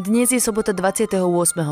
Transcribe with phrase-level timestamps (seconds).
[0.00, 1.12] Dnes je sobota 28.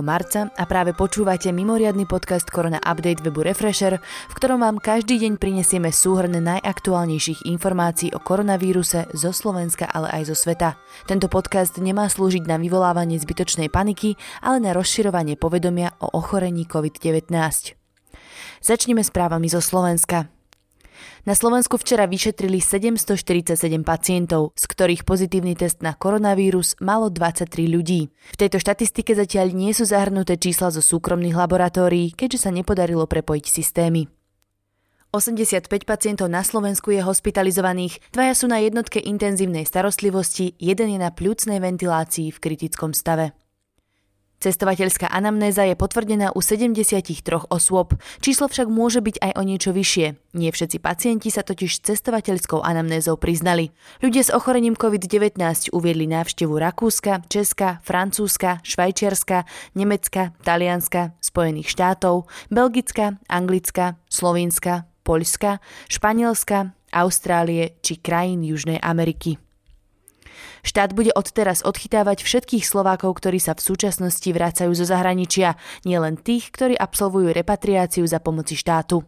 [0.05, 5.41] marca a práve počúvate mimoriadny podcast Korona Update webu Refresher, v ktorom vám každý deň
[5.41, 10.77] prinesieme súhrn najaktuálnejších informácií o koronavíruse zo Slovenska, ale aj zo sveta.
[11.09, 17.32] Tento podcast nemá slúžiť na vyvolávanie zbytočnej paniky, ale na rozširovanie povedomia o ochorení COVID-19.
[18.60, 20.38] Začneme správami zo Slovenska.
[21.26, 28.08] Na Slovensku včera vyšetrili 747 pacientov, z ktorých pozitívny test na koronavírus malo 23 ľudí.
[28.08, 33.45] V tejto štatistike zatiaľ nie sú zahrnuté čísla zo súkromných laboratórií, keďže sa nepodarilo prepojiť
[33.48, 34.06] systémy.
[35.09, 41.09] 85 pacientov na Slovensku je hospitalizovaných, dvaja sú na jednotke intenzívnej starostlivosti, jeden je na
[41.09, 43.33] pľúcnej ventilácii v kritickom stave.
[44.38, 46.95] Cestovateľská anamnéza je potvrdená u 73
[47.51, 50.06] osôb, číslo však môže byť aj o niečo vyššie.
[50.38, 53.74] Nie všetci pacienti sa totiž cestovateľskou anamnézou priznali.
[53.98, 59.42] Ľudia s ochorením COVID-19 uviedli návštevu Rakúska, Česka, Francúzska, Švajčiarska,
[59.75, 65.58] Nemecka, Talianska, Spojených štátov, Belgicka, Anglicka, Slovenska, Poľska,
[65.91, 69.48] Španielska, Austrálie či krajín Južnej Ameriky.
[70.62, 76.50] Štát bude odteraz odchytávať všetkých Slovákov, ktorí sa v súčasnosti vracajú zo zahraničia, nielen tých,
[76.55, 79.03] ktorí absolvujú repatriáciu za pomoci štátu.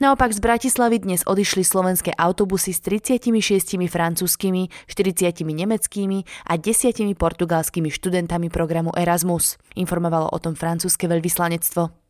[0.00, 6.18] Naopak z Bratislavy dnes odišli slovenské autobusy s 36 francúzskými, 40 nemeckými
[6.48, 12.07] a 10 portugalskými študentami programu Erasmus, informovalo o tom francúzske veľvyslanectvo.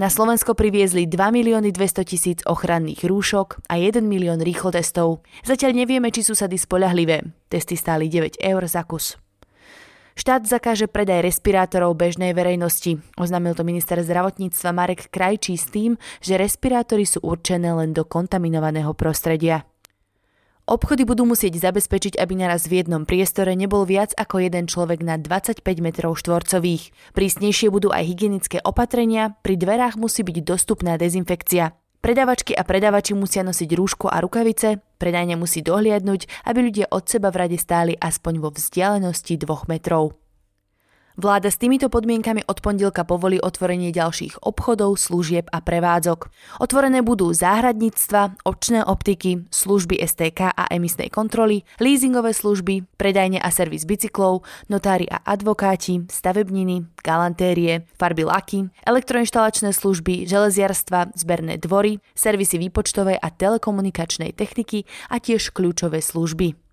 [0.00, 5.20] Na Slovensko priviezli 2 milióny 200 tisíc ochranných rúšok a 1 milión rýchlotestov.
[5.44, 7.20] Zatiaľ nevieme, či sú sady spoľahlivé.
[7.52, 9.20] Testy stáli 9 eur za kus.
[10.16, 12.96] Štát zakáže predaj respirátorov bežnej verejnosti.
[13.20, 18.96] Oznámil to minister zdravotníctva Marek Krajčí s tým, že respirátory sú určené len do kontaminovaného
[18.96, 19.68] prostredia.
[20.70, 25.18] Obchody budú musieť zabezpečiť, aby naraz v jednom priestore nebol viac ako jeden človek na
[25.18, 26.94] 25 metrov štvorcových.
[27.10, 31.74] Prísnejšie budú aj hygienické opatrenia, pri dverách musí byť dostupná dezinfekcia.
[31.98, 37.34] Predavačky a predavači musia nosiť rúško a rukavice, predajňa musí dohliadnúť, aby ľudia od seba
[37.34, 40.19] v rade stáli aspoň vo vzdialenosti 2 metrov.
[41.18, 46.30] Vláda s týmito podmienkami od pondelka povolí otvorenie ďalších obchodov, služieb a prevádzok.
[46.62, 53.82] Otvorené budú záhradníctva, očné optiky, služby STK a emisnej kontroly, leasingové služby, predajne a servis
[53.82, 63.18] bicyklov, notári a advokáti, stavebniny, galantérie, farby laky, elektroinštalačné služby, železiarstva, zberné dvory, servisy výpočtovej
[63.18, 66.69] a telekomunikačnej techniky a tiež kľúčové služby.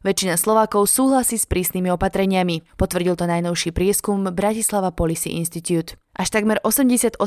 [0.00, 6.00] Väčšina Slovákov súhlasí s prísnymi opatreniami, potvrdil to najnovší prieskum Bratislava Policy Institute.
[6.16, 7.20] Až takmer 88%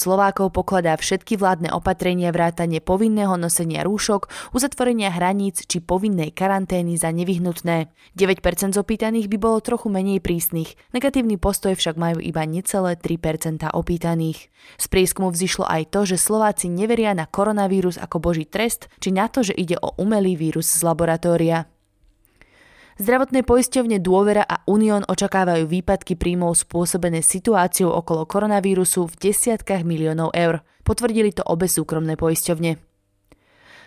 [0.00, 7.12] Slovákov pokladá všetky vládne opatrenia vrátane povinného nosenia rúšok, uzatvorenia hraníc či povinnej karantény za
[7.12, 7.92] nevyhnutné.
[8.16, 13.68] 9% z opýtaných by bolo trochu menej prísnych, negatívny postoj však majú iba necelé 3%
[13.76, 14.48] opýtaných.
[14.80, 19.28] Z prieskumu vzýšlo aj to, že Slováci neveria na koronavírus ako boží trest, či na
[19.28, 21.68] to, že ide o umelý vírus z laboratória.
[22.96, 30.32] Zdravotné poisťovne Dôvera a Unión očakávajú výpadky príjmov spôsobené situáciou okolo koronavírusu v desiatkách miliónov
[30.32, 30.64] eur.
[30.80, 32.80] Potvrdili to obe súkromné poisťovne.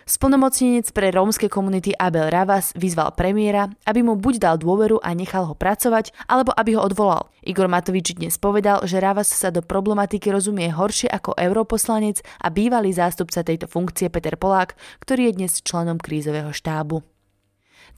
[0.06, 5.42] Splnomocnenec pre rómske komunity Abel Ravas vyzval premiéra, aby mu buď dal dôveru a nechal
[5.50, 7.34] ho pracovať, alebo aby ho odvolal.
[7.42, 12.94] Igor Matovič dnes povedal, že Ravas sa do problematiky rozumie horšie ako europoslanec a bývalý
[12.94, 17.02] zástupca tejto funkcie Peter Polák, ktorý je dnes členom krízového štábu.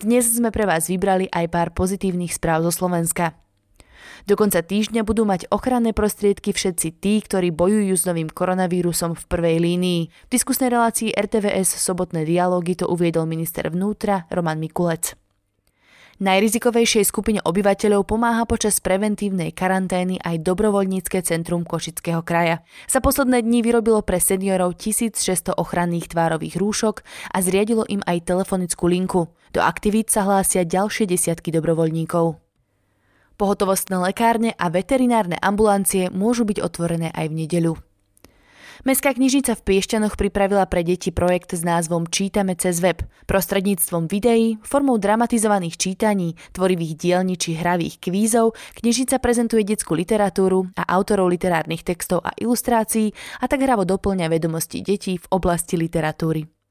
[0.02, 3.38] Dnes sme pre vás vybrali aj pár pozitívnych správ zo Slovenska.
[4.26, 9.24] Do konca týždňa budú mať ochranné prostriedky všetci tí, ktorí bojujú s novým koronavírusom v
[9.30, 10.10] prvej línii.
[10.10, 15.21] V diskusnej relácii RTVS Sobotné dialógy to uviedol minister vnútra Roman Mikulec.
[16.22, 22.62] Najrizikovejšej skupine obyvateľov pomáha počas preventívnej karantény aj dobrovoľnícke centrum Košického kraja.
[22.86, 28.86] Za posledné dni vyrobilo pre seniorov 1600 ochranných tvárových rúšok a zriadilo im aj telefonickú
[28.86, 29.34] linku.
[29.50, 32.38] Do aktivít sa hlásia ďalšie desiatky dobrovoľníkov.
[33.34, 37.74] Pohotovostné lekárne a veterinárne ambulancie môžu byť otvorené aj v nedeľu.
[38.88, 43.04] Mestská knižnica v Piešťanoch pripravila pre deti projekt s názvom Čítame cez web.
[43.28, 50.88] Prostredníctvom videí, formou dramatizovaných čítaní, tvorivých dielní či hravých kvízov, knižnica prezentuje detskú literatúru a
[50.88, 56.61] autorov literárnych textov a ilustrácií a tak hravo doplňa vedomosti detí v oblasti literatúry.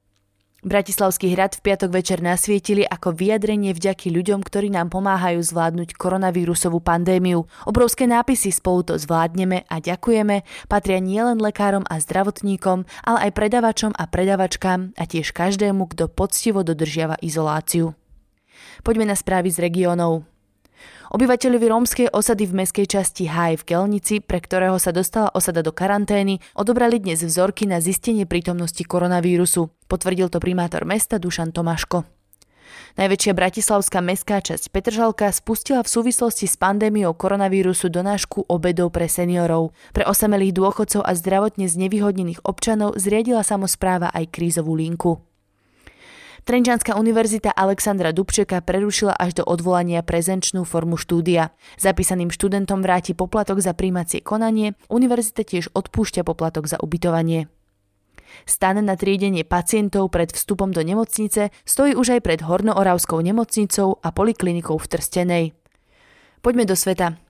[0.61, 6.77] Bratislavský hrad v piatok večer nasvietili ako vyjadrenie vďaky ľuďom, ktorí nám pomáhajú zvládnuť koronavírusovú
[6.77, 7.49] pandémiu.
[7.65, 13.91] Obrovské nápisy spolu to zvládneme a ďakujeme patria nielen lekárom a zdravotníkom, ale aj predavačom
[13.97, 17.97] a predavačkám a tiež každému, kto poctivo dodržiava izoláciu.
[18.85, 20.30] Poďme na správy z regiónov.
[21.11, 25.75] Obyvateľovi rómskej osady v meskej časti Haj v Kelnici, pre ktorého sa dostala osada do
[25.75, 29.67] karantény, odobrali dnes vzorky na zistenie prítomnosti koronavírusu.
[29.91, 32.07] Potvrdil to primátor mesta Dušan Tomáško.
[32.95, 39.75] Najväčšia bratislavská mestská časť Petržalka spustila v súvislosti s pandémiou koronavírusu donášku obedov pre seniorov.
[39.91, 45.19] Pre osamelých dôchodcov a zdravotne znevýhodnených občanov zriadila samozpráva aj krízovú linku.
[46.41, 51.53] Trenčanská univerzita Alexandra Dubčeka prerušila až do odvolania prezenčnú formu štúdia.
[51.77, 57.45] Zapísaným študentom vráti poplatok za príjmacie konanie, univerzita tiež odpúšťa poplatok za ubytovanie.
[58.49, 64.09] Stan na triedenie pacientov pred vstupom do nemocnice stojí už aj pred Hornooravskou nemocnicou a
[64.09, 65.45] poliklinikou v Trstenej.
[66.41, 67.21] Poďme do sveta.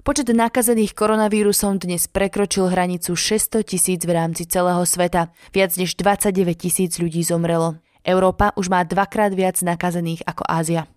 [0.00, 5.32] Počet nakazených koronavírusom dnes prekročil hranicu 600 tisíc v rámci celého sveta.
[5.52, 7.80] Viac než 29 tisíc ľudí zomrelo.
[8.02, 10.90] Európa už má dvakrát viac nakazených ako Ázia.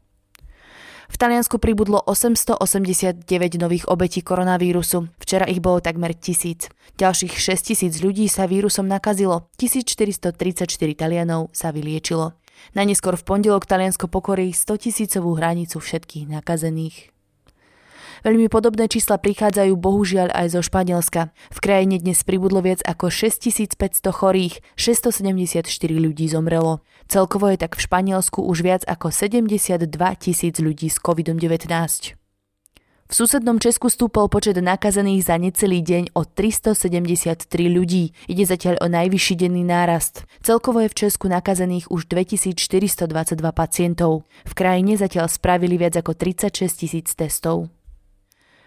[1.13, 3.29] V Taliansku pribudlo 889
[3.61, 5.13] nových obetí koronavírusu.
[5.21, 6.73] Včera ich bolo takmer tisíc.
[6.97, 9.45] Ďalších 6 tisíc ľudí sa vírusom nakazilo.
[9.61, 12.33] 1434 Talianov sa vyliečilo.
[12.73, 17.12] Najneskôr v pondelok Taliansko pokorí 100 tisícovú hranicu všetkých nakazených.
[18.21, 21.33] Veľmi podobné čísla prichádzajú bohužiaľ aj zo Španielska.
[21.49, 25.65] V krajine dnes pribudlo viac ako 6500 chorých, 674
[25.97, 26.85] ľudí zomrelo.
[27.09, 29.89] Celkovo je tak v Španielsku už viac ako 72
[30.21, 32.21] tisíc ľudí s COVID-19.
[33.03, 38.15] V susednom Česku stúpol počet nakazených za necelý deň o 373 ľudí.
[38.25, 40.25] Ide zatiaľ o najvyšší denný nárast.
[40.41, 43.05] Celkovo je v Česku nakazených už 2422
[43.53, 44.25] pacientov.
[44.49, 47.69] V krajine zatiaľ spravili viac ako 36 tisíc testov.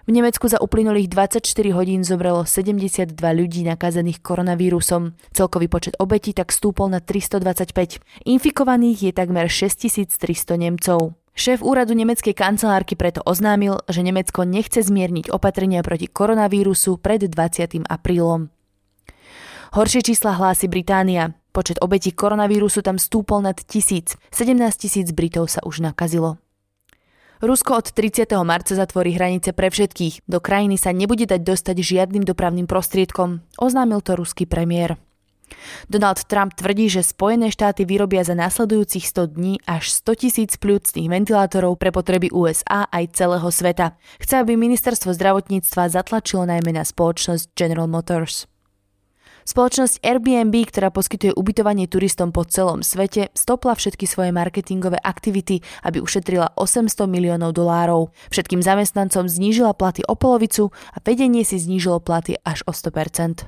[0.06, 1.42] V Nemecku za uplynulých 24
[1.74, 5.18] hodín zomrelo 72 ľudí nakazených koronavírusom.
[5.34, 7.98] Celkový počet obetí tak stúpol na 325.
[8.22, 11.18] Infikovaných je takmer 6300 Nemcov.
[11.34, 17.82] Šéf úradu nemeckej kancelárky preto oznámil, že Nemecko nechce zmierniť opatrenia proti koronavírusu pred 20.
[17.90, 18.46] aprílom.
[19.74, 21.34] Horšie čísla hlási Británia.
[21.50, 24.14] Počet obetí koronavírusu tam stúpol nad tisíc.
[24.30, 26.38] 17 tisíc Britov sa už nakazilo.
[27.44, 28.32] Rusko od 30.
[28.48, 30.24] marca zatvorí hranice pre všetkých.
[30.24, 34.96] Do krajiny sa nebude dať dostať žiadnym dopravným prostriedkom, oznámil to ruský premiér.
[35.86, 41.12] Donald Trump tvrdí, že Spojené štáty vyrobia za následujúcich 100 dní až 100 tisíc plúcných
[41.12, 43.94] ventilátorov pre potreby USA aj celého sveta.
[44.16, 48.48] Chce, aby ministerstvo zdravotníctva zatlačilo najmä na spoločnosť General Motors.
[49.46, 56.02] Spoločnosť Airbnb, ktorá poskytuje ubytovanie turistom po celom svete, stopla všetky svoje marketingové aktivity, aby
[56.02, 58.10] ušetrila 800 miliónov dolárov.
[58.34, 63.46] Všetkým zamestnancom znížila platy o polovicu a vedenie si znížilo platy až o 100%.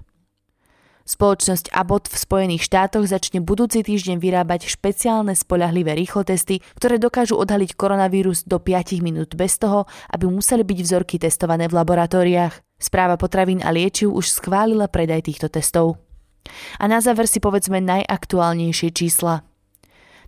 [1.03, 7.75] Spoločnosť Abbott v Spojených štátoch začne budúci týždeň vyrábať špeciálne spolahlivé rýchlotesty, ktoré dokážu odhaliť
[7.75, 12.68] koronavírus do 5 minút bez toho, aby museli byť vzorky testované v laboratóriách.
[12.79, 15.99] Správa potravín a liečiv už schválila predaj týchto testov.
[16.79, 19.43] A na záver si povedzme najaktuálnejšie čísla.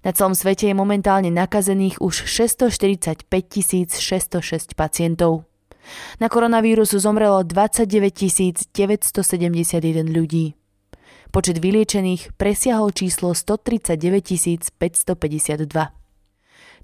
[0.02, 5.47] Na celom svete je momentálne nakazených už 645 606 pacientov.
[6.19, 10.58] Na koronavírus zomrelo 29 971 ľudí.
[11.31, 16.00] Počet vyliečených presiahol číslo 139 552.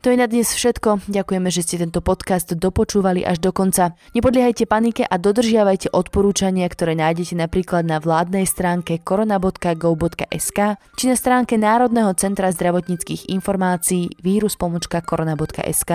[0.04, 1.08] To je na dnes všetko.
[1.08, 3.96] Ďakujeme, že ste tento podcast dopočúvali až do konca.
[4.12, 10.58] Nepodliehajte panike a dodržiavajte odporúčania, ktoré nájdete napríklad na vládnej stránke korona.go.sk
[10.96, 15.92] či na stránke Národného centra zdravotníckých informácií vírus.korona.sk.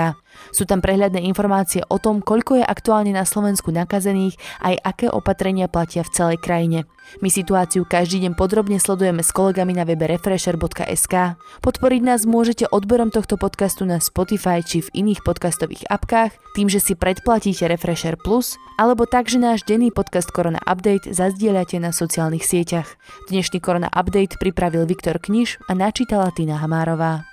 [0.52, 5.72] Sú tam prehľadné informácie o tom, koľko je aktuálne na Slovensku nakazených, aj aké opatrenia
[5.72, 6.90] platia v celej krajine.
[7.20, 11.36] My situáciu každý deň podrobne sledujeme s kolegami na webe refresher.sk.
[11.60, 16.80] Podporiť nás môžete odberom tohto podcastu na Spotify či v iných podcastových apkách, tým, že
[16.80, 22.44] si predplatíte Refresher Plus, alebo tak, že náš denný podcast Korona Update zazdieľate na sociálnych
[22.44, 22.88] sieťach.
[23.28, 27.31] Dnešný Korona Update pripravil Viktor Kniž a načítala Tina Hamárová.